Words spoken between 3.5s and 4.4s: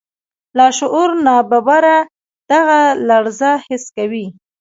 حس کوي.